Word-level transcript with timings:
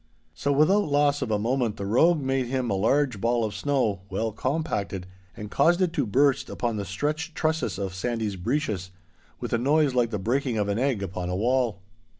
So 0.33 0.51
without 0.51 0.85
loss 0.85 1.21
of 1.21 1.29
a 1.29 1.37
moment 1.37 1.77
the 1.77 1.85
rogue 1.85 2.21
made 2.23 2.47
him 2.47 2.71
a 2.71 2.73
large 2.73 3.21
ball 3.21 3.45
of 3.45 3.53
snow, 3.53 4.01
well 4.09 4.31
compacted, 4.31 5.05
and 5.37 5.51
caused 5.51 5.79
it 5.79 5.93
to 5.93 6.07
burst 6.07 6.49
upon 6.49 6.77
the 6.77 6.85
stretched 6.85 7.35
trusses 7.35 7.77
of 7.77 7.93
Sandy's 7.93 8.35
breeches, 8.35 8.89
with 9.39 9.53
a 9.53 9.59
noise 9.59 9.93
like 9.93 10.09
the 10.09 10.17
breaking 10.17 10.57
of 10.57 10.69
an 10.69 10.79
egg 10.79 11.03
upon 11.03 11.29
a 11.29 11.35
wall. 11.35 11.83